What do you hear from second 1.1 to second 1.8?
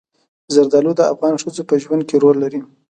افغان ښځو په